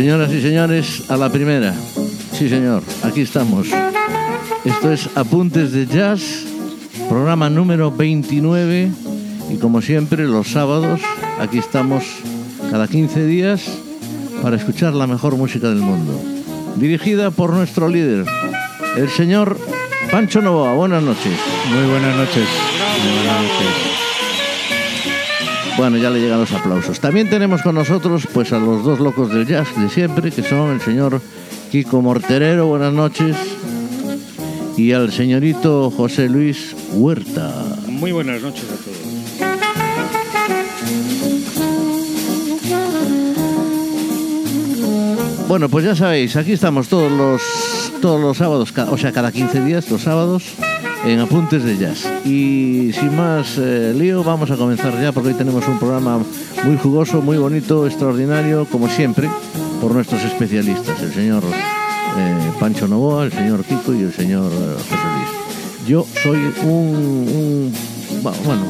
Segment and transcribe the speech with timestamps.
[0.00, 1.74] Señoras y señores, a la primera.
[2.32, 3.68] Sí, señor, aquí estamos.
[4.64, 6.46] Esto es Apuntes de Jazz,
[7.06, 8.90] programa número 29.
[9.50, 11.02] Y como siempre, los sábados,
[11.38, 12.02] aquí estamos
[12.70, 13.60] cada 15 días
[14.40, 16.18] para escuchar la mejor música del mundo.
[16.76, 18.24] Dirigida por nuestro líder,
[18.96, 19.58] el señor
[20.10, 20.72] Pancho Novoa.
[20.72, 21.34] Buenas noches.
[21.74, 22.48] Muy buenas noches.
[23.04, 23.89] Buenas noches.
[25.76, 27.00] Bueno, ya le llegan los aplausos.
[27.00, 30.72] También tenemos con nosotros pues a los dos locos del jazz de siempre, que son
[30.72, 31.20] el señor
[31.70, 33.36] Kiko Morterero, buenas noches,
[34.76, 37.52] y al señorito José Luis Huerta.
[37.86, 39.10] Muy buenas noches a todos.
[45.48, 47.42] Bueno, pues ya sabéis, aquí estamos todos los
[48.00, 50.44] todos los sábados, o sea, cada 15 días, los sábados,
[51.04, 52.06] en Apuntes de Jazz.
[52.24, 56.18] Y sin más eh, lío, vamos a comenzar ya porque hoy tenemos un programa
[56.64, 59.28] muy jugoso, muy bonito, extraordinario, como siempre,
[59.80, 64.74] por nuestros especialistas, el señor eh, Pancho Novoa, el señor Kiko y el señor eh,
[64.74, 65.86] José Luis.
[65.86, 67.72] Yo soy un,
[68.22, 68.62] bueno,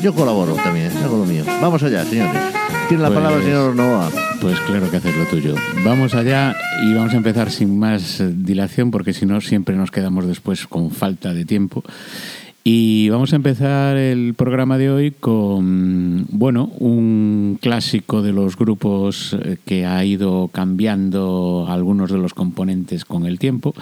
[0.00, 1.44] yo colaboro también, hago lo mío.
[1.60, 2.55] Vamos allá, señores.
[2.88, 4.10] Tiene la palabra el pues, señor Novoa.
[4.40, 5.56] Pues claro que haces lo tuyo.
[5.84, 10.24] Vamos allá y vamos a empezar sin más dilación porque si no siempre nos quedamos
[10.24, 11.82] después con falta de tiempo.
[12.62, 19.36] Y vamos a empezar el programa de hoy con, bueno, un clásico de los grupos
[19.40, 23.74] eh, que ha ido cambiando algunos de los componentes con el tiempo.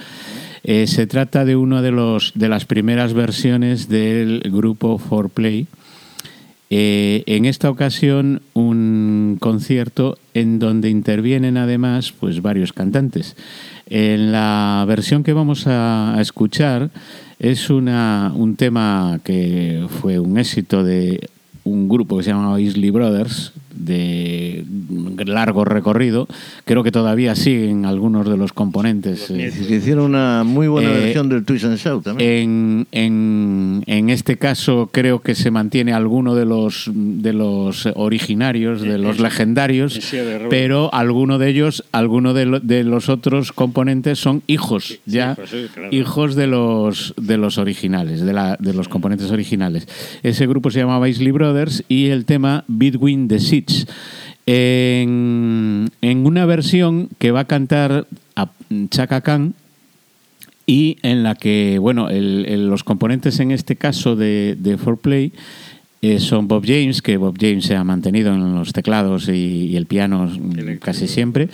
[0.63, 5.67] Eh, se trata de una de, los, de las primeras versiones del grupo 4Play.
[6.77, 13.37] Eh, en esta ocasión un concierto en donde intervienen además pues varios cantantes.
[13.87, 16.91] En la versión que vamos a escuchar
[17.39, 21.29] es una, un tema que fue un éxito de
[21.63, 24.65] un grupo que se llamaba Isley Brothers, de
[25.27, 26.29] largo recorrido.
[26.65, 29.31] Creo que todavía siguen algunos de los componentes.
[29.31, 32.87] Eh, hicieron una muy buena eh, versión del Twist and Shout también.
[32.93, 38.99] En, en, este caso creo que se mantiene alguno de los, de los originarios, de
[38.99, 39.99] los legendarios,
[40.51, 45.55] pero alguno de ellos, alguno de, de, los otros componentes son hijos, ya pues
[45.91, 49.89] hijos de los, de los originales, de, la, de los componentes originales.
[50.23, 53.41] Ese grupo se llamaba Isley Brothers y el tema Between the
[54.47, 58.51] En, una versión que va a cantar a
[58.91, 59.55] Chaka Khan
[60.67, 65.33] y en la que, bueno, los componentes en este caso de, de 4Play
[66.05, 69.87] eh, son Bob James, que Bob James se ha mantenido en los teclados y, el
[69.87, 70.31] piano
[70.79, 71.49] casi siempre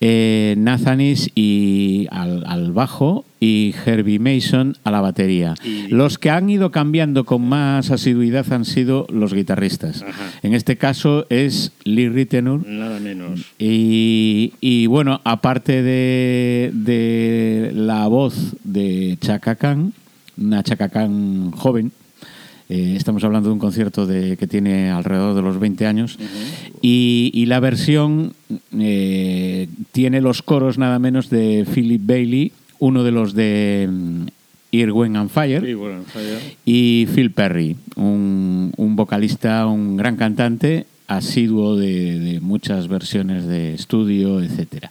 [0.00, 5.54] eh, Nathanis y al, bajo y Herbie Mason a la batería.
[5.88, 10.04] Los que han ido cambiando con más asiduidad han sido los guitarristas.
[10.42, 12.66] En este caso es Lee Ritenour.
[12.66, 13.46] Nada menos.
[13.58, 19.92] Y, bueno, aparte de, de, la voz de Chaka Khan,
[20.36, 21.92] una Chaka Khan joven,
[22.68, 26.18] eh, estamos hablando de un concierto de, que tiene alrededor de los 20 años.
[26.82, 28.34] y, la versión
[28.78, 34.26] eh, tiene los coros nada menos de Philip Bailey, uno de los de mm,
[34.72, 35.64] Irwin and Fire,
[36.66, 44.42] y Phil Perry, un, vocalista, un gran cantante, asiduo de, de muchas versiones de estudio,
[44.42, 44.90] etcétera.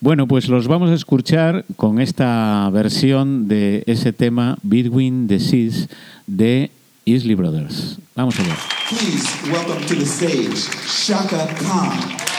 [0.00, 5.88] Bueno, pues los vamos a escuchar con esta versión de ese tema Between the Seas
[6.26, 6.70] de
[7.06, 7.98] Isley Brothers.
[8.14, 8.56] Vamos a ver.
[8.88, 12.33] Please welcome to the stage Shaka Khan.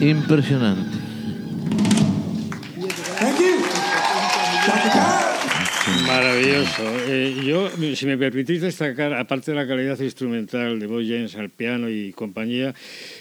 [0.00, 0.98] Impresionante.
[6.06, 6.82] Maravilloso.
[7.06, 11.50] Eh, yo, si me permitís destacar, aparte de la calidad instrumental de Boy James al
[11.50, 12.74] piano y compañía,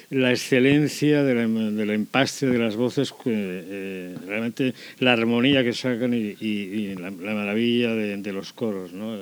[0.09, 6.35] la excelencia de del empaste de las voces, eh, realmente la armonía que sacan y,
[6.39, 9.15] y- la maravilla de, de los coros, ¿no?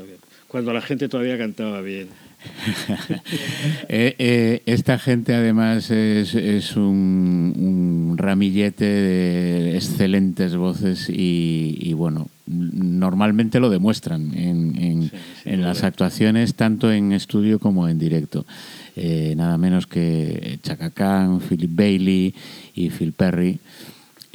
[0.48, 2.08] cuando la gente todavía cantaba bien.
[3.90, 11.94] Eh, eh, esta gente además es, es un, un ramillete de excelentes voces y, y,
[11.94, 15.12] bueno, normalmente lo demuestran en,
[15.46, 18.46] en- las actuaciones tanto en estudio como en directo.
[18.96, 22.34] Eh, nada menos que Chaka Khan, Philip Bailey
[22.76, 23.60] y Phil Perry.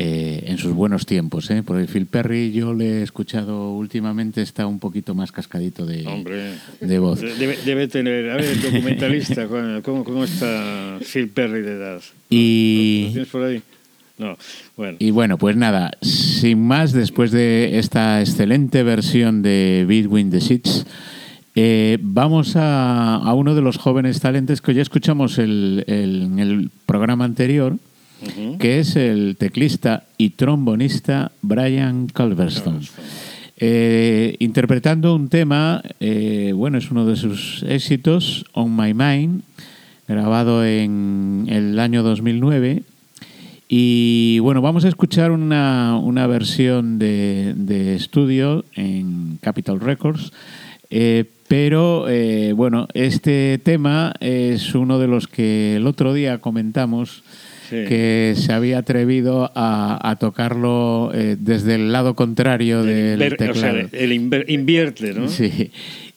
[0.04, 1.62] Eh, en sus buenos tiempos, ¿eh?
[1.64, 6.54] porque Phil Perry yo le he escuchado últimamente, está un poquito más cascadito de, Hombre,
[6.80, 7.20] de voz.
[7.20, 8.30] debe, debe tener.
[8.30, 9.46] A ver, el documentalista,
[9.82, 12.00] ¿cómo, cómo está Phil Perry de edad?
[12.30, 13.62] Y, ¿Lo tienes por ahí?
[14.18, 14.36] No,
[14.76, 14.96] bueno.
[15.00, 20.84] Y bueno, pues nada, sin más, después de esta excelente versión de Between the Seats,
[21.54, 26.38] eh, vamos a, a uno de los jóvenes talentos que ya escuchamos el- el- en
[26.38, 27.76] el programa anterior,
[28.58, 32.80] Que es el teclista y trombonista Brian Culverstone.
[33.56, 39.42] Eh, interpretando un tema, eh, bueno, es uno de sus éxitos, On My Mind,
[40.08, 42.82] grabado en el año 2009.
[43.68, 50.32] Y bueno, vamos a escuchar una, una versión de, de estudio en Capitol Records.
[50.90, 57.24] eh, pero eh, bueno, este tema es uno de los que el otro día comentamos
[57.72, 57.84] Sí.
[57.88, 63.54] que se había atrevido a, a tocarlo eh, desde el lado contrario del Inver- o
[63.54, 63.88] sea, teclado.
[63.92, 65.26] el inver- invierte, ¿no?
[65.28, 65.70] Sí.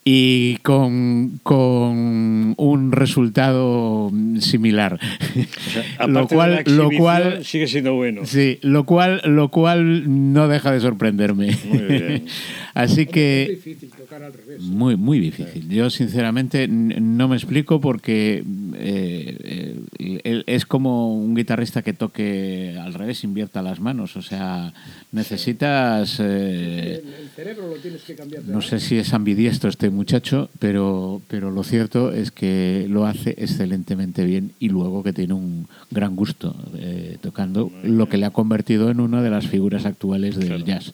[0.08, 5.00] Y con, con un resultado similar.
[5.02, 8.22] O sea, aparte lo de la cual, lo cual, sigue siendo bueno.
[8.24, 11.58] sí, lo cual, lo cual no deja de sorprenderme.
[11.68, 12.26] Muy bien.
[12.76, 14.62] Así Es que difícil tocar al revés.
[14.62, 15.70] muy, muy difícil.
[15.70, 18.44] Yo sinceramente no me explico porque
[18.76, 24.18] eh, eh, es como un guitarrista que toque al revés, invierta las manos.
[24.18, 24.74] O sea,
[25.14, 28.44] necesitas eh, El, el cerebro lo tienes que cambiar.
[28.44, 33.36] no sé si es ambidiestro este muchacho, pero, pero lo cierto es que lo hace
[33.38, 38.32] excelentemente bien y luego que tiene un gran gusto eh, tocando, lo que le ha
[38.32, 40.94] convertido en una de las figuras actuales del jazz.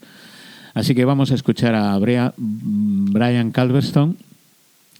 [0.74, 4.16] Así que vamos a escuchar a Brea- Brian Calverstone.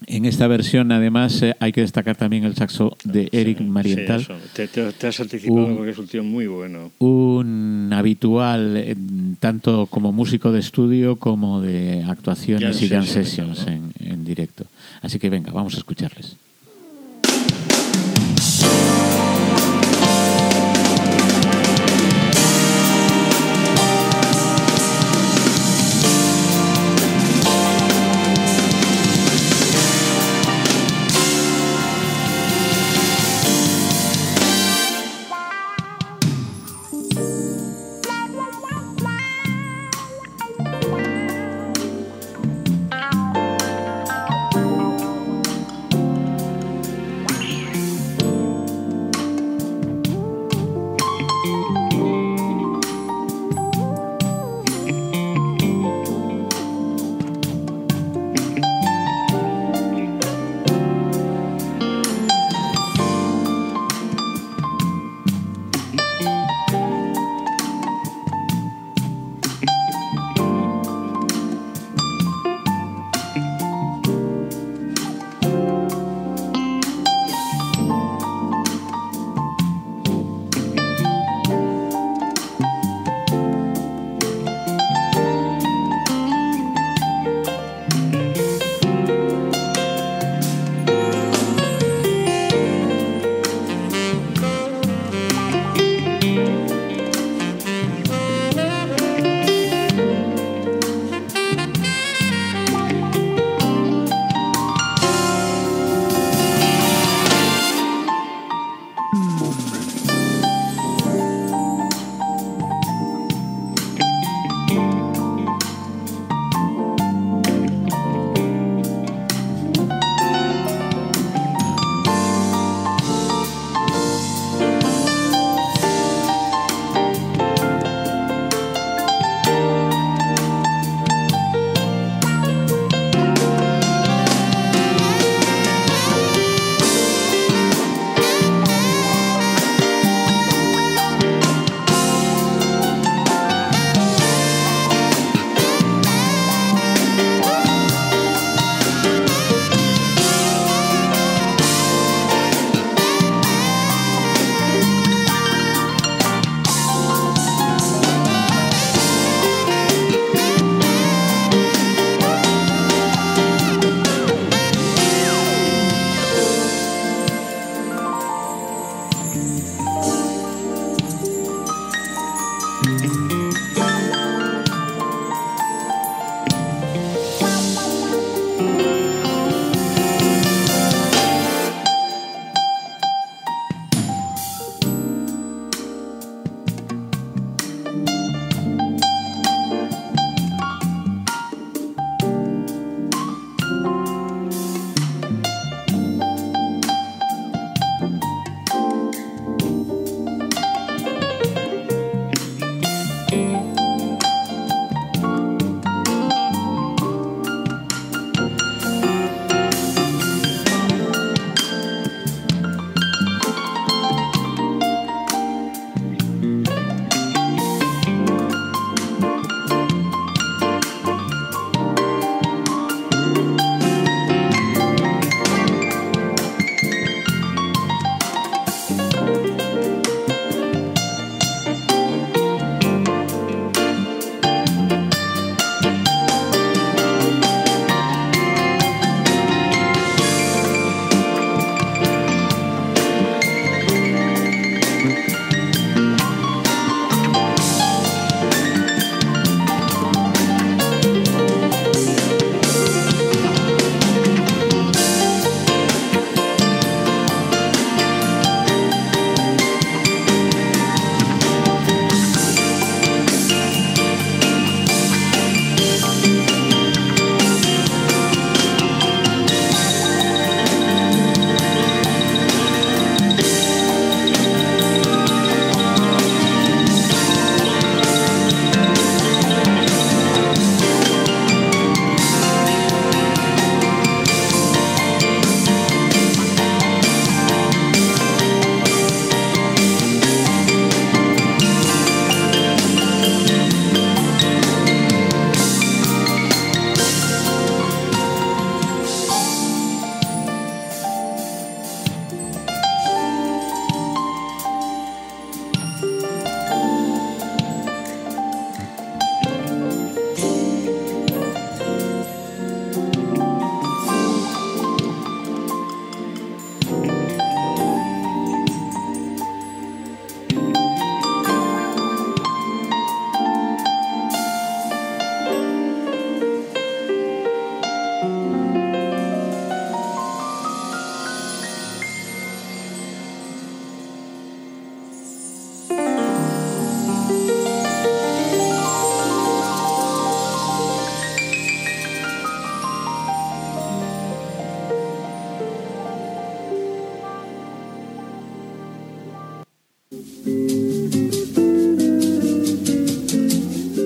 [0.08, 4.22] En esta versión, además, eh, hay que destacar también el saxo de Eric Sí, Marienthal.
[4.22, 4.34] eso.
[4.54, 6.92] Te, te- te has anticipado Un- porque es un tío muy bueno.
[6.98, 8.96] un habitual eh,
[9.40, 14.66] tanto como músico de estudio como de actuaciones y jam sessions, en directo.
[15.02, 16.36] Así que venga, vamos a escucharles.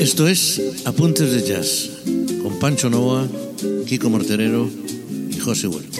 [0.06, 1.90] Esto es Apuntes de Jazz
[2.44, 3.28] con Pancho Novoa,
[3.88, 4.70] Kiko Morterero
[5.32, 6.00] y José Huerta.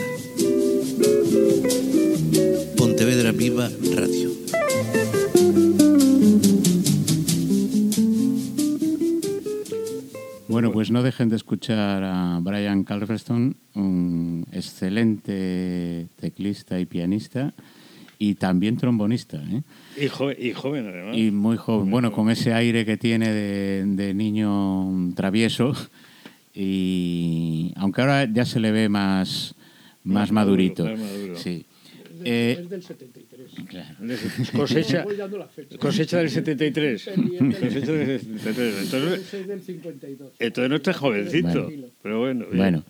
[2.78, 4.30] Pontevedra Viva Radio.
[10.50, 17.56] Bueno, pues no dejen de escuchar a Brian Calverston, un excelente teclista y pianista
[18.20, 19.38] y también trombonista.
[19.38, 19.62] ¿eh?
[20.02, 21.18] Y, jo- y joven, además.
[21.18, 21.90] Y muy joven.
[21.92, 25.74] Bueno, con ese aire que tiene de, de niño travieso.
[26.54, 29.56] Y aunque ahora ya se le ve más,
[30.04, 30.86] más Más maduro, madurito.
[30.86, 31.36] más maduro.
[31.38, 31.66] Sí.
[32.26, 33.48] Es, Eh, es del 73.
[33.68, 33.96] claro.
[34.56, 35.06] Cosecha,
[35.80, 37.04] cosecha del 73.
[37.16, 37.60] Pendiente.
[37.60, 38.76] Cosecha del 73.
[38.84, 40.32] Entonces, Ese es del 52.
[40.40, 41.64] entonces no está jovencito.
[41.66, 41.88] Bueno.
[42.02, 42.46] Pero bueno.
[42.52, 42.58] bien.
[42.58, 42.84] Bueno,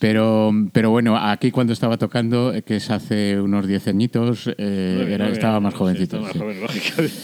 [0.00, 5.06] pero, pero bueno, aquí cuando estaba tocando, eh, que es hace unos 10 añitos, eh,
[5.10, 6.16] era, estaba más sí, jovencito.
[6.16, 6.38] estaba más sí.
[6.38, 7.14] joven, lógicamente.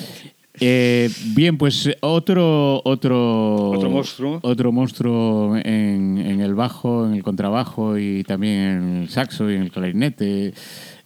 [0.60, 4.40] Eh, bien, pues otro otro Otro monstruo.
[4.42, 9.54] otro monstruo en, en el bajo, en el contrabajo y también en el saxo y
[9.54, 10.52] en el clarinete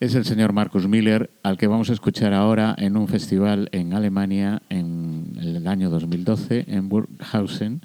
[0.02, 3.94] es el señor Marcus Miller, al que vamos a escuchar ahora en un festival en
[3.94, 7.82] Alemania en el año 2012 en Burghausen.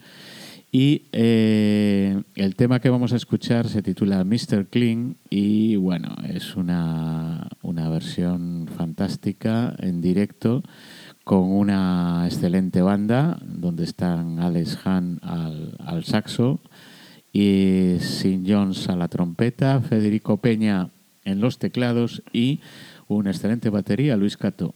[0.72, 4.66] Y eh, el tema que vamos a escuchar se titula Mr.
[4.66, 10.64] Clean y bueno, es una, una versión fantástica en directo
[11.24, 16.62] con una excelente banda donde están Alex Hahn al, al saxo
[17.32, 20.90] y Sin Jones a la trompeta, Federico Peña
[21.28, 22.62] en los teclados y
[23.08, 24.74] una excelente batería, Luis Cato.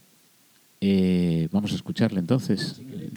[0.80, 2.74] Eh, vamos a escucharle entonces.
[2.76, 3.12] Si queréis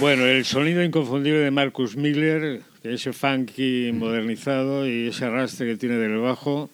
[0.00, 5.96] Bueno, el sonido inconfundible de Marcus Miller, ese funky modernizado y ese arrastre que tiene
[5.96, 6.70] del bajo,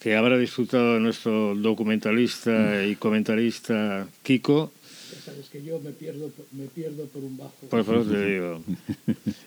[0.00, 4.72] que habrá disfrutado nuestro documentalista y comentarista Kiko.
[5.14, 7.54] Ya sabes que yo me pierdo, me pierdo por un bajo.
[7.70, 8.60] Por favor, te digo.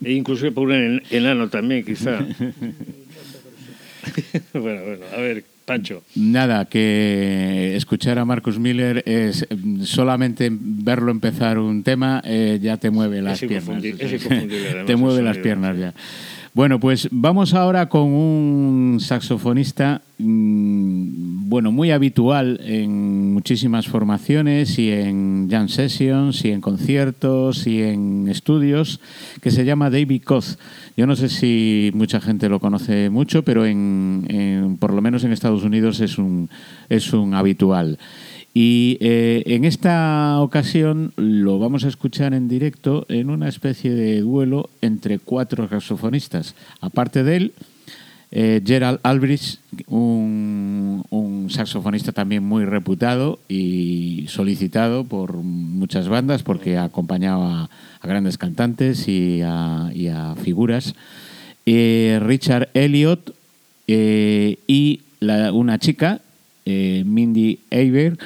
[0.03, 2.19] E inclusive por un en- enano también, quizá.
[4.53, 6.01] bueno, bueno, a ver, Pancho.
[6.15, 12.77] Nada, que escuchar a Marcus Miller es mm, solamente verlo empezar un tema eh, ya
[12.77, 13.83] te mueve las Es piernas.
[13.83, 15.93] es inconfundible, además, te mueve las piernas ya.
[16.53, 24.91] Bueno, pues vamos ahora con un saxofonista, mm, bueno, muy habitual en muchísimas formaciones y
[24.91, 28.99] en jam sessions y en conciertos y en estudios,
[29.41, 30.57] que se llama David Koz.
[30.97, 35.23] Yo no sé si mucha gente lo conoce mucho, pero en, en- por lo menos
[35.23, 36.49] en Estados Unidos es un,
[36.89, 37.99] es un habitual.
[38.61, 44.19] Y eh, en esta ocasión lo vamos a escuchar en directo en una especie de
[44.19, 46.55] duelo entre cuatro saxofonistas.
[46.81, 47.53] Aparte de él,
[48.31, 56.83] eh, Gerald Albrecht, un, saxofonista también muy reputado y solicitado por muchas bandas porque ha
[56.83, 57.69] acompañado a,
[58.03, 60.95] grandes cantantes y a, figuras.
[61.65, 63.33] Eh, Richard Elliot
[63.87, 66.19] y la- una chica,
[66.65, 68.17] Mindy Eiber,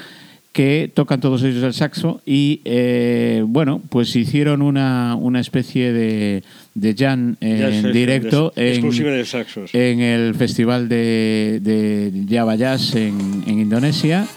[0.54, 6.44] que tocan todos ellos el saxo y, eh, bueno, pues hicieron una, una especie de,
[6.76, 9.74] de jam en directo de- en, exclusiva de saxos.
[9.74, 14.28] en el festival de, de Java Jazz en, en Indonesia.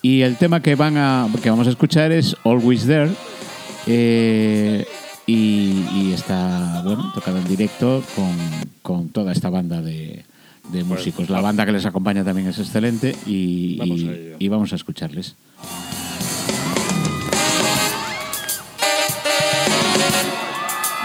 [0.00, 3.10] Y el tema que, van a, que vamos a escuchar es Always There.
[3.86, 4.84] eh,
[5.26, 8.34] y, y está bueno, tocado en directo con,
[8.82, 10.24] con toda esta banda de,
[10.68, 11.28] de músicos.
[11.30, 14.00] La banda que les acompaña también es excelente y Vamos
[14.38, 15.34] y- vamos a escucharles.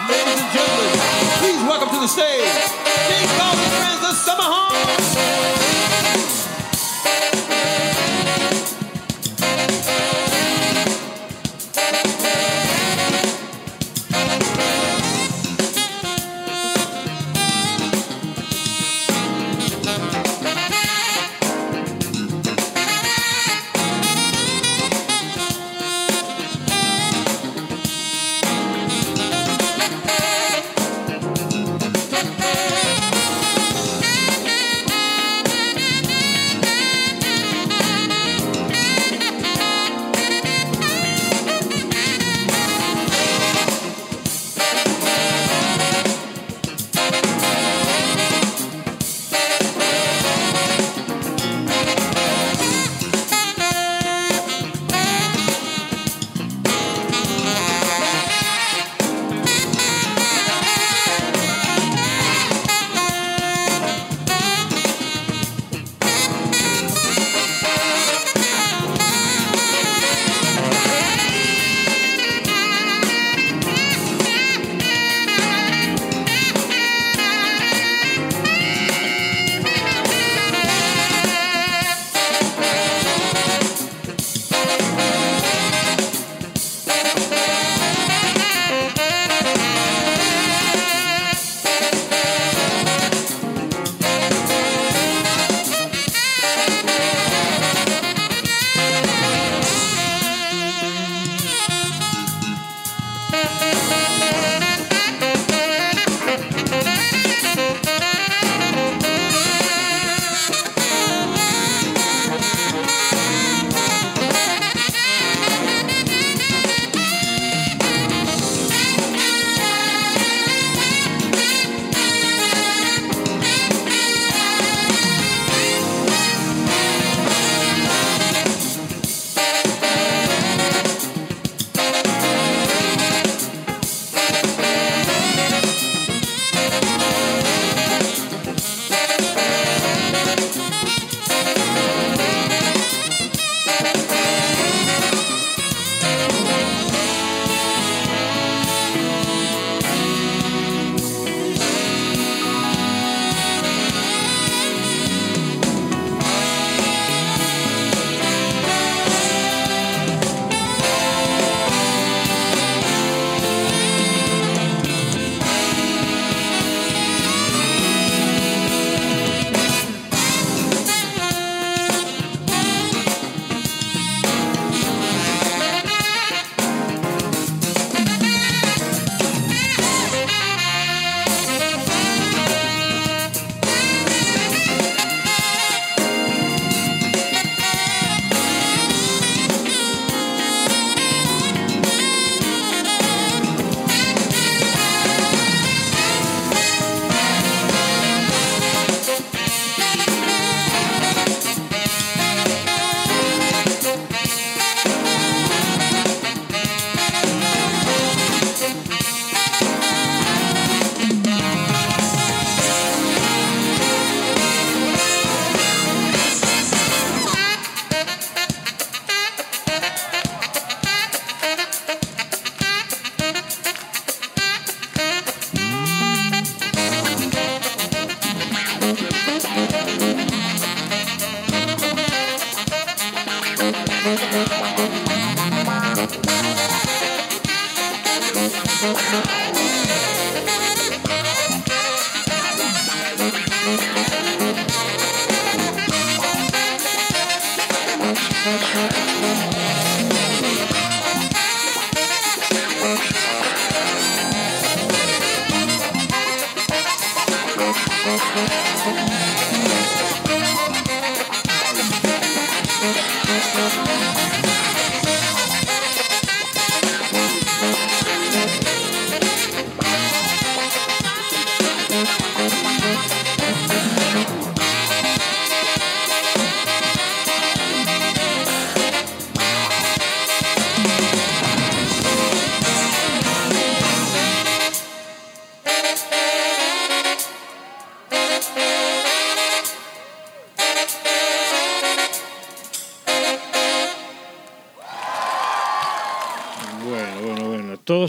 [0.09, 0.99] Ladies and gentlemen,
[1.39, 2.51] please welcome to the stage,
[3.07, 5.56] King Kong and friends of Summer Home.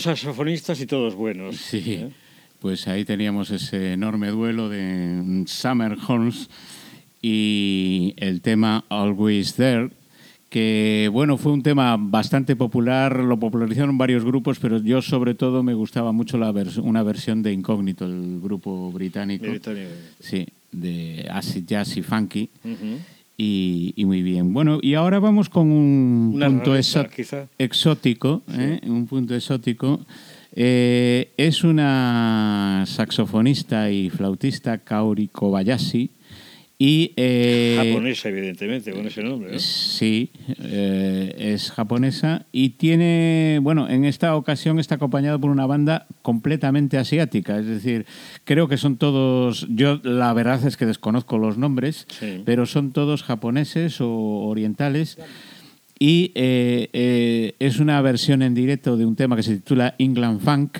[0.08, 1.56] Saxofonistas y todos buenos.
[1.56, 2.08] Sí, ¿eh?
[2.60, 6.48] pues ahí teníamos ese enorme duelo de Summer Horns
[7.20, 9.90] y el tema Always There,
[10.48, 15.62] que bueno, fue un tema bastante popular, lo popularizaron varios grupos, pero yo sobre todo
[15.62, 19.46] me gustaba mucho la vers- una versión de Incógnito, el grupo británico.
[19.46, 19.90] Británico.
[20.20, 22.48] Sí, de acid jazz y funky.
[23.40, 24.52] Y, y muy bien.
[24.52, 27.46] Bueno, y ahora vamos con un Una punto rareza, exo- quizá.
[27.56, 28.80] exótico, ¿eh?
[28.84, 30.00] un punto exótico.
[30.56, 36.10] Eh, es una saxofonista y flautista, Kaori Kobayashi,
[36.78, 37.12] y...
[37.16, 39.52] eh, Japonesa, evidentemente, con ese nombre.
[39.52, 39.58] ¿no?
[39.58, 40.30] Sí,
[40.62, 46.96] eh, es japonesa y tiene, bueno, en esta ocasión está acompañado por una banda completamente
[46.98, 48.06] asiática, es decir,
[48.44, 52.42] creo que son todos, yo la verdad es que desconozco los nombres, Sí.
[52.44, 54.08] pero son todos japoneses o
[54.46, 55.18] orientales
[56.00, 60.40] y eh, eh, es una versión en directo de un tema que se titula England
[60.40, 60.78] Funk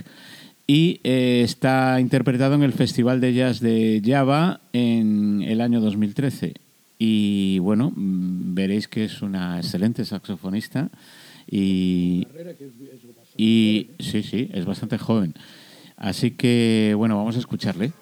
[0.70, 6.52] y eh, está interpretado en el Festival de Jazz de Java en el año 2013.
[6.98, 10.90] Y bueno, mm, veréis que es una excelente saxofonista
[11.50, 12.26] y,
[13.38, 15.32] y sí, sí, es bastante joven.
[15.96, 17.92] Así que bueno, vamos a escucharle.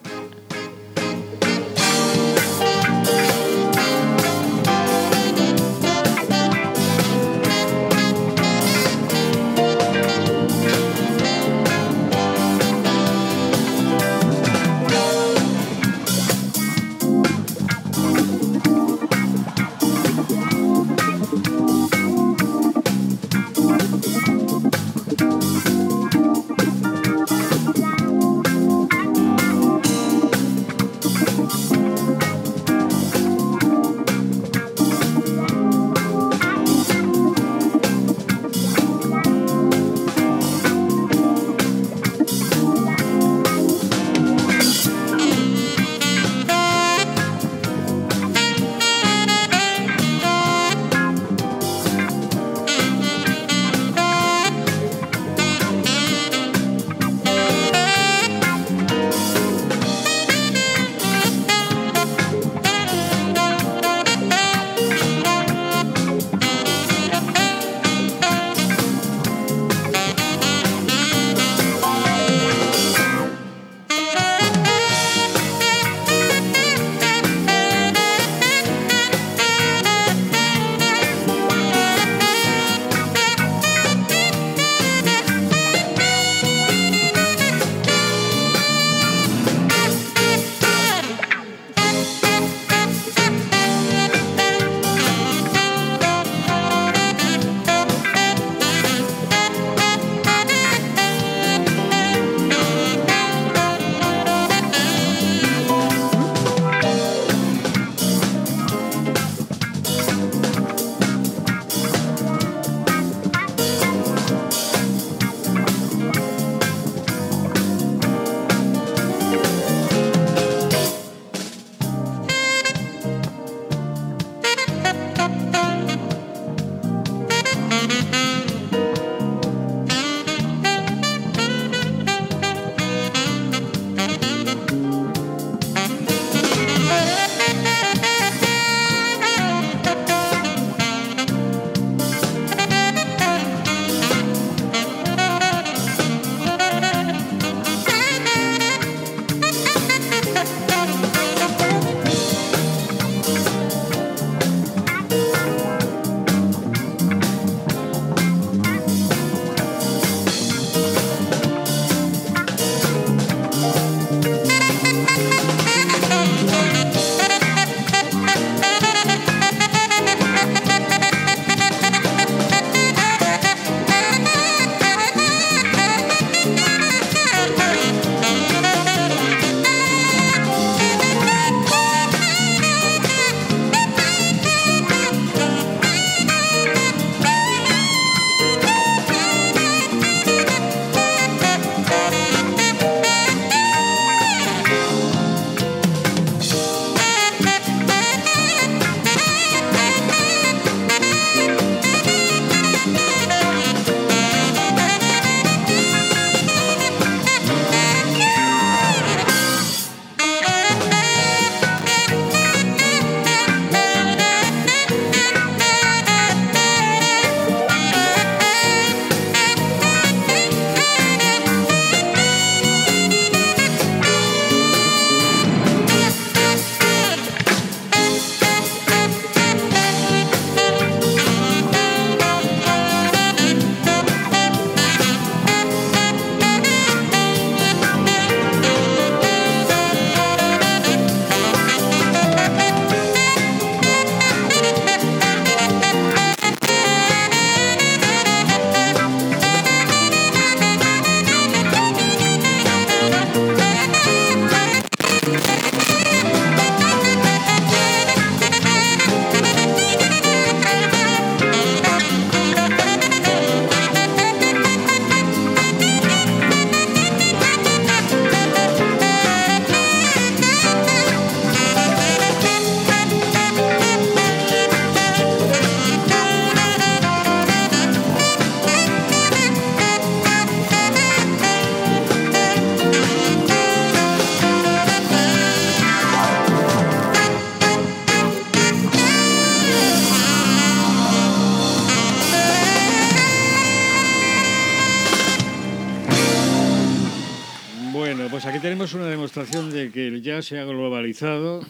[300.42, 301.60] Se ha globalizado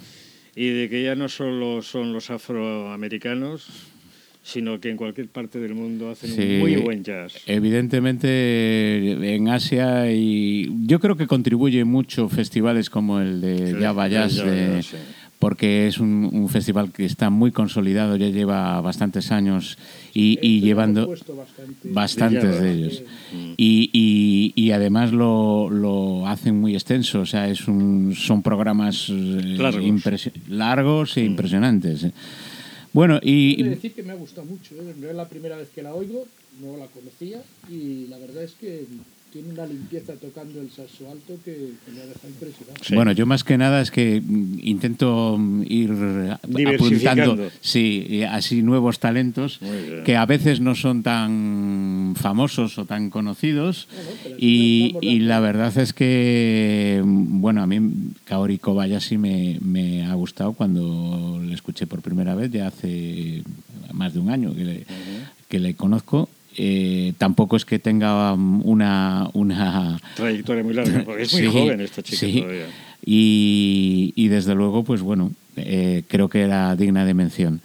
[0.54, 3.66] y de que ya no solo son los afroamericanos,
[4.42, 6.40] sino que en cualquier parte del mundo hacen Sí.
[6.42, 7.34] un muy buen jazz.
[7.46, 14.06] Evidentemente en Asia y yo creo que contribuye mucho festivales como el de Sí, Java
[14.06, 14.82] el Jazz, Java de-.
[15.46, 19.78] Porque es un, un festival que está muy consolidado, ya lleva bastantes años
[20.12, 21.88] y, y llevando bastante.
[21.92, 23.02] bastantes de ellos.
[23.56, 29.06] Y, y- y además lo, lo hacen muy extenso, o sea, es un, son programas
[29.08, 29.12] eh,
[29.56, 30.30] Largos.
[30.48, 32.02] largos e impresionantes.
[32.02, 32.12] eh.
[32.92, 34.74] Bueno, y de decir que me ha gustado mucho.
[34.74, 34.94] ¿eh?
[35.00, 36.26] No es la primera vez que la oigo,
[36.60, 37.38] no la conocía
[37.70, 38.84] y la verdad es que
[39.36, 41.52] tiene una limpieza tocando el saxo alto que,
[41.84, 42.78] que me ha dejado impresionado.
[42.82, 42.94] Sí.
[42.94, 45.92] Bueno, yo más que nada es que mm, intento mm, ir
[46.74, 49.60] apuntando, sí, así nuevos talentos
[50.06, 55.92] que a veces no son tan famosos o tan conocidos Bueno, y, la verdad es
[55.92, 57.78] que, mm, bueno, a mí
[58.24, 63.42] Kaori Kobayashi me, me ha gustado cuando le escuché por primera vez, ya hace
[63.92, 64.86] más de un año que le,
[65.48, 66.30] que le conozco.
[66.58, 71.48] Eh, tampoco es que tenga um, una, una Trayectoria muy larga, porque es muy Sí,
[71.48, 72.40] joven esta chica sí.
[72.40, 72.66] todavía.
[73.04, 77.60] Y, y desde luego, pues bueno, eh, creo que era digna de mención.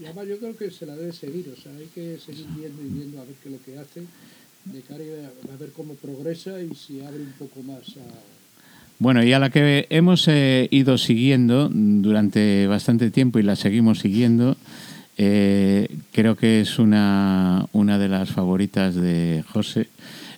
[0.00, 2.82] Y además yo creo que se la debe seguir, o sea, hay que seguir viendo
[2.82, 4.00] y viendo a ver qué es lo que hace,
[4.64, 8.02] de cara a, a ver cómo progresa y si abre un poco más a...
[8.98, 13.98] Bueno, y a la que hemos eh, ido siguiendo durante bastante tiempo y la seguimos
[13.98, 14.56] siguiendo,
[15.18, 19.88] eh, creo que es una, una de las favoritas de José,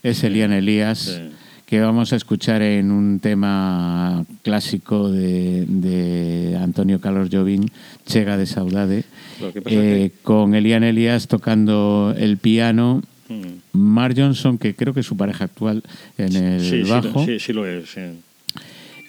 [0.02, 1.30] es Elian Elías, Sí.
[1.66, 7.66] que vamos a escuchar en un tema clásico de, de Antonio Carlos Jobim,
[8.06, 9.04] Chega de Saudade,
[9.66, 13.02] eh, con Elian Elías tocando el piano.
[13.28, 13.78] Mm.
[13.78, 15.82] Mar Johnson, que creo que es su pareja actual
[16.18, 17.24] en el Sí, bajo.
[17.24, 17.96] sí, sí lo es.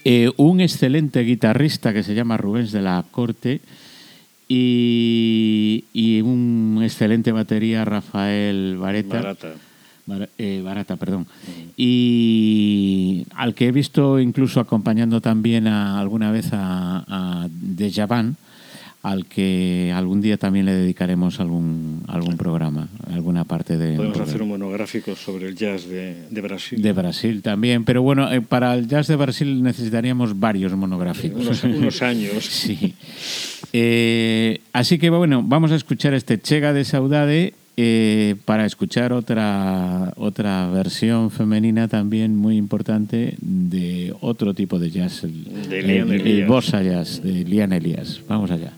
[0.05, 3.59] Eh, un excelente guitarrista que se llama Rubens de la Corte
[4.47, 9.15] y, y un excelente batería Rafael Bareta.
[9.17, 9.53] Barata.
[10.05, 11.25] Bar- eh, Barata, perdón.
[11.77, 18.37] Y al que he visto incluso acompañando también a, alguna vez a, a Dejavan,
[19.05, 23.97] al que algún día también le dedicaremos algún, algún programa, alguna parte de...
[23.97, 26.81] Podemos hacer un monográfico sobre el jazz de, de Brasil.
[26.81, 31.43] De Brasil también, pero bueno, eh, para el jazz de Brasil necesitaríamos varios monográficos.
[31.45, 32.31] unos, unos años.
[32.65, 32.95] Sí.
[33.73, 40.13] Eh, así que bueno, vamos a escuchar este Chega de Saudade eh, para escuchar otra,
[40.15, 46.21] otra versión femenina también muy importante de otro tipo de jazz, el, De Lian el-
[46.21, 46.47] el Elias.
[46.47, 48.21] bossa jazz de Lian Elias.
[48.27, 48.71] Vamos allá.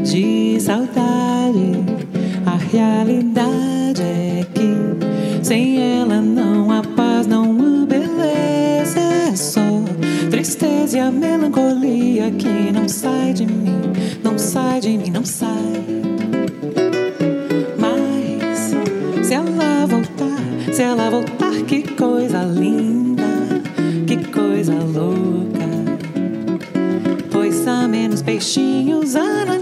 [0.00, 1.84] De saudade,
[2.44, 9.60] a realidade é que sem ela não há paz, não há beleza, é só
[10.30, 13.92] tristeza e a melancolia que não sai de mim,
[14.22, 15.84] não sai de mim, não sai.
[17.78, 23.24] Mas se ela voltar, se ela voltar, que coisa linda,
[24.06, 25.66] que coisa louca.
[27.30, 29.55] Pois há menos peixinhos a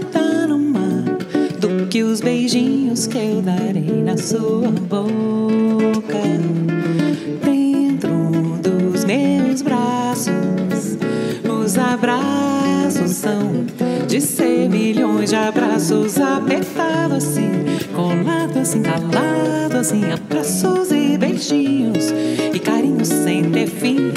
[1.95, 6.25] que os beijinhos que eu darei na sua boca.
[7.41, 8.09] Dentro
[8.61, 10.97] dos meus braços,
[11.49, 13.65] os abraços são
[14.09, 17.49] de ser milhões de abraços apertados assim,
[17.95, 22.13] colado assim, calado assim, abraços e beijinhos
[22.53, 24.11] e carinhos sem ter fim.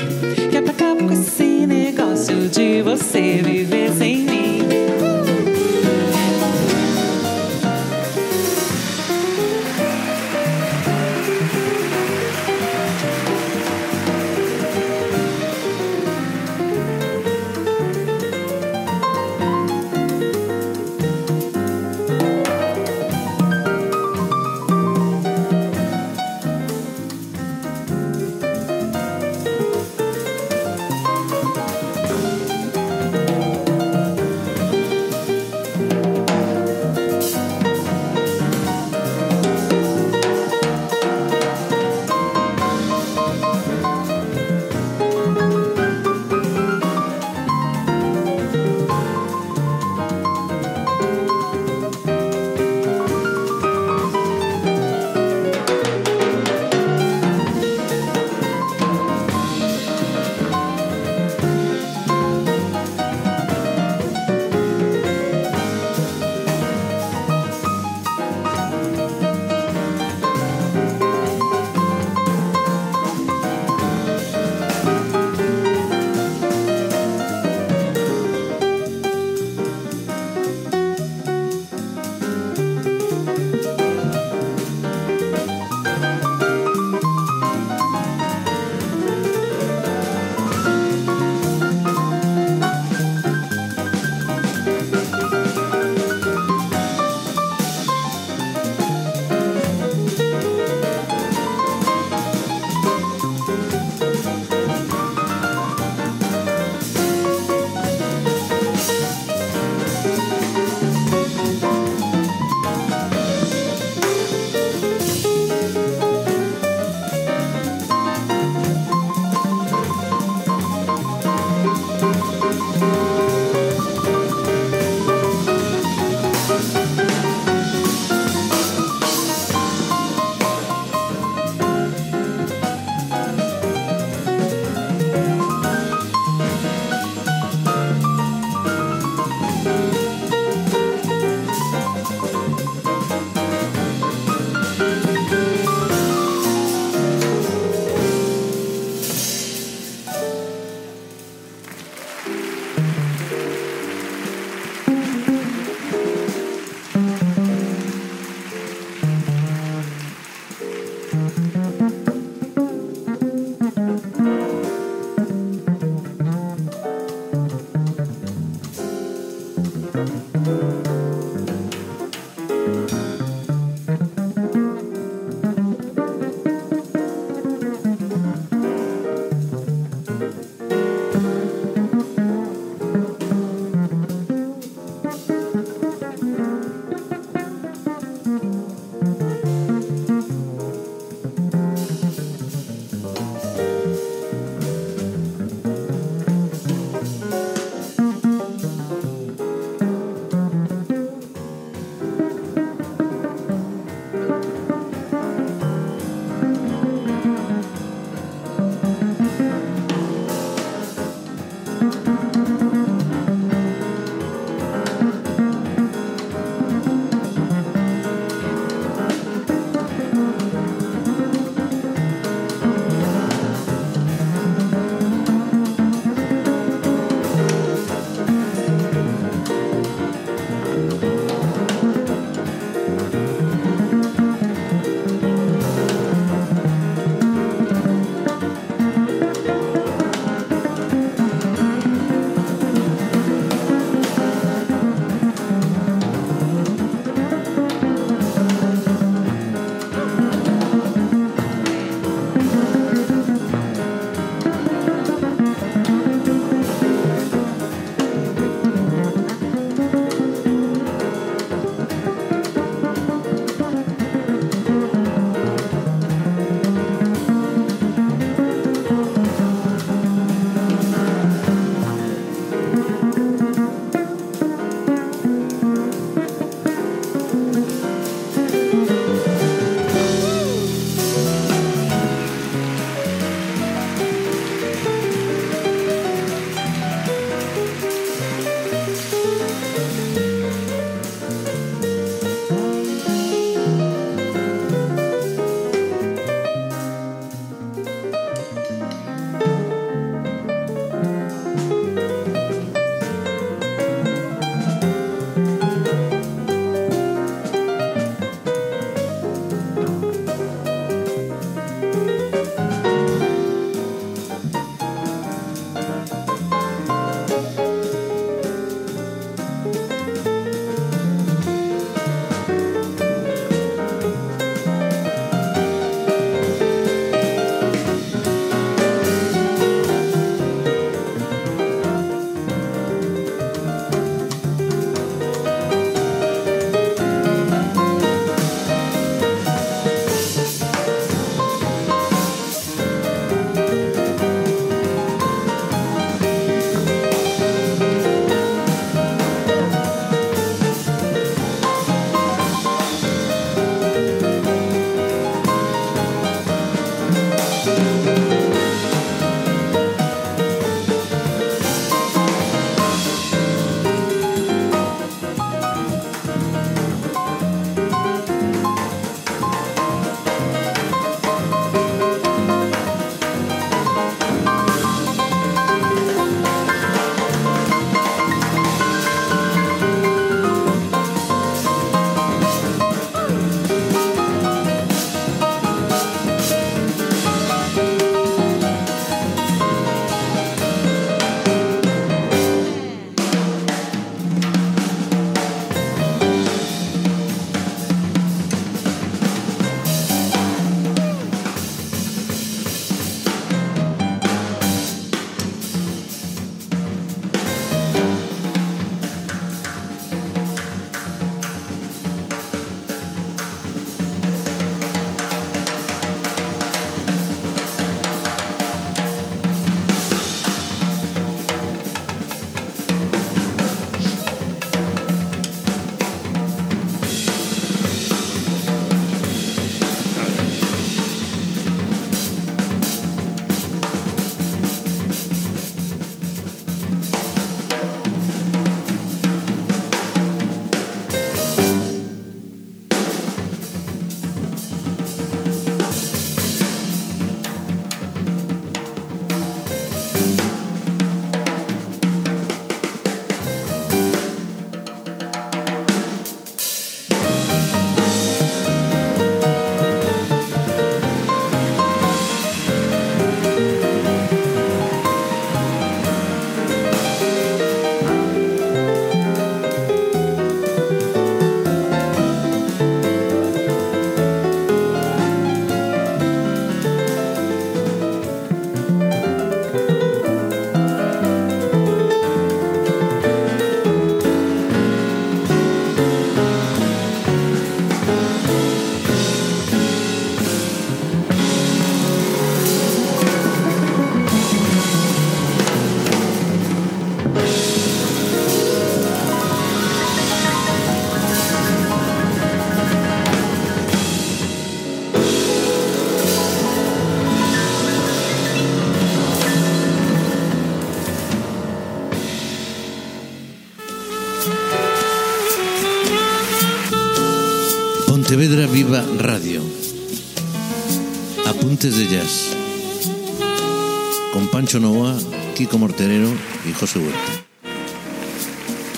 [525.79, 526.29] Morterero
[526.69, 527.19] y José Huerta.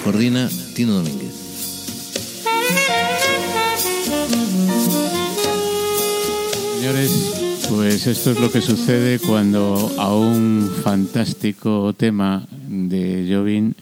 [0.02, 1.34] Coordina Tino Domínguez.
[6.78, 13.76] Señores, pues esto es lo que sucede cuando a un fantástico tema de Jovin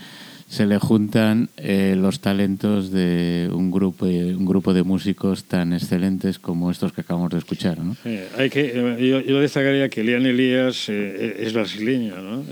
[0.48, 6.38] se le juntan eh, los talentos de un grupo, un grupo de músicos tan excelentes
[6.38, 7.78] como estos que acabamos de escuchar.
[7.78, 7.96] ¿no?
[8.36, 12.44] Hay que, eh, yo, yo destacaría que Lian Elías eh, es brasileño, ¿no?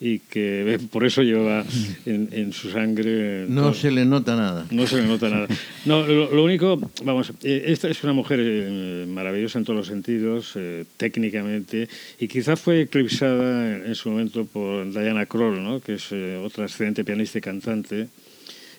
[0.00, 1.64] Y que por eso lleva
[2.06, 3.46] en, en su sangre...
[3.48, 4.64] No todo- se le nota nada.
[4.70, 5.48] No se le nota nada.
[5.86, 9.86] No, lo, lo único, vamos, eh, esta es una mujer eh, maravillosa en todos los
[9.88, 11.88] sentidos, eh, técnicamente,
[12.20, 15.80] y quizás fue eclipsada en, en su momento por Diana Kroll, ¿no?
[15.80, 18.08] que es eh, otra excelente pianista y cantante,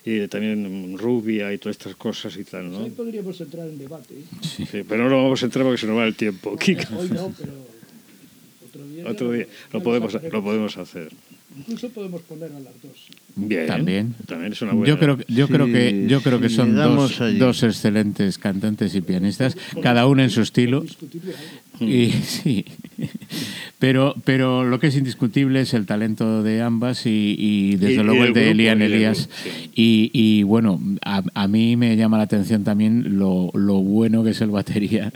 [0.06, 2.86] y también rubia y todas estas cosas y tal, Pues ¿no?
[2.86, 4.14] ahí podríamos entrar en debate.
[4.14, 4.24] ¿eh?
[4.42, 6.56] Sí, pero no lo vamos a entrar porque se nos va el tiempo.
[6.60, 6.96] Kiko.
[6.98, 7.52] Hoy no, pero
[9.04, 11.10] día, Otro día lo podemos, lo podemos hacer.
[11.58, 13.08] Incluso podemos poner a las dos.
[13.36, 13.66] Bien.
[13.66, 14.16] También.
[14.28, 14.88] También es una buena.
[14.88, 19.02] Yo creo, yo Sí, creo que yo creo que son dos, dos excelentes cantantes y
[19.02, 20.86] pianistas, cada uno en su estilo.
[21.80, 22.66] Y sí.
[23.80, 28.04] Pero, pero lo que es indiscutible es el talento de ambas y, y desde Y-
[28.04, 29.30] luego el de Elian Elías.
[29.44, 29.50] sí.
[29.74, 34.32] Y, y, bueno, a, a mí me llama la atención también lo, lo bueno que
[34.32, 35.12] es el batería.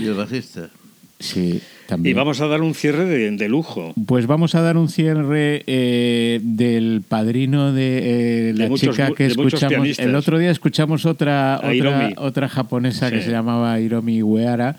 [0.00, 0.70] Y el bajista.
[1.18, 1.60] Sí,
[2.04, 3.94] Y vamos a dar un cierre de, de lujo.
[4.06, 9.26] Pues vamos a dar un cierre eh, del padrino de, eh, la muchos chica que
[9.26, 9.98] escuchamos.
[9.98, 11.60] El otro día escuchamos otra
[12.18, 14.76] otra, japonesa que se llamaba Hiromi Uehara,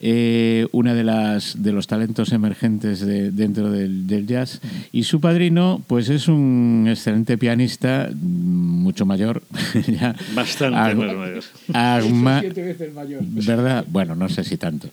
[0.00, 4.60] eh, una de las de los talentos emergentes de- dentro del, del jazz.
[4.90, 9.42] Y su padrino, pues es un excelente pianista, mucho mayor.
[9.86, 10.14] ya.
[10.34, 11.42] Bastante mayor.
[11.72, 13.20] Agma- Siete veces mayor.
[13.24, 13.84] ¿Verdad?
[13.88, 14.88] Bueno, no sé si tanto.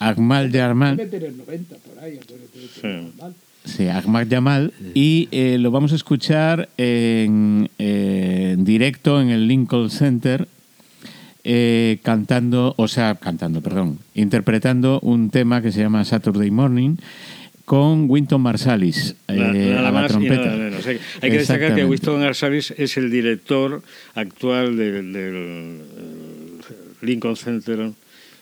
[0.00, 0.96] Agmal Yarman.
[0.96, 2.18] Debe tener 90 por ahí.
[2.20, 3.12] acuérdate de Sí.
[3.62, 4.72] Sí, Ahmad Yamal.
[4.94, 10.48] Y eh, lo vamos a escuchar en, eh, en directo en el Lincoln Center,
[11.44, 16.96] eh, cantando, o sea, cantando, perdón, interpretando un tema que se llama Saturday Morning
[17.66, 20.44] con Winton Marsalis eh, Na- nada a la trompeta.
[20.46, 20.86] nada menos.
[20.86, 21.84] Hay, que destacar que Exactamente.
[21.84, 23.82] Winston Arsalis es el director
[24.14, 25.78] actual del, del,
[27.02, 27.92] Lincoln Center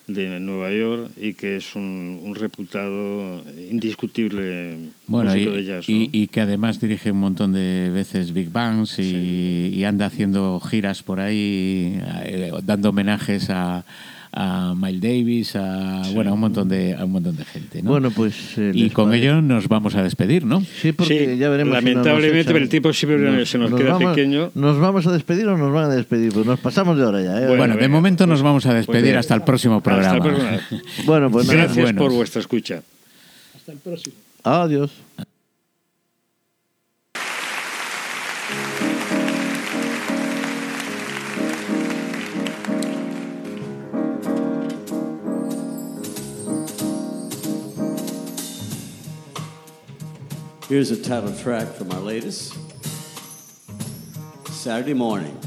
[0.09, 5.89] de Nueva York y que es un, un reputado indiscutible Bueno, y, músico de jazz.
[5.89, 5.95] ¿no?
[5.95, 10.59] y- y que además dirige un montón de veces Big Bangs y, y anda haciendo
[10.61, 13.85] giras por ahí, eh, dando homenajes a,
[14.33, 17.83] a Miles Davis, a, bueno, a un montón de, a un montón de gente.
[17.83, 17.91] ¿no?
[17.91, 18.57] Bueno, pues.
[18.59, 20.61] eh, y con ello nos vamos a despedir, ¿no?
[20.81, 21.77] Sí, porque Sí, ya veremos.
[21.79, 22.53] si no nos lamentablemente, echan.
[22.53, 24.51] pero el tiempo siempre se nos queda vamos- pequeño.
[24.55, 26.33] ¿Nos vamos a despedir o nos van a despedir?
[26.33, 27.37] Pues nos pasamos de hora ya.
[27.39, 27.47] ¿eh?
[27.47, 29.17] Bueno, Bueno, de momento pues- nos vamos a despedir bien.
[29.17, 30.25] hasta el próximo Hasta el programa.
[30.59, 30.81] próximo.
[31.07, 31.59] Bueno, pues nada.
[31.65, 32.03] Gracias buenos.
[32.03, 32.83] por vuestra escucha.
[33.57, 34.15] Hasta el próximo.
[34.45, 34.91] Adiós.
[50.69, 52.55] Here's a title track from our latest
[54.49, 55.41] Saturday morning.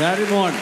[0.00, 0.59] Saturday morning.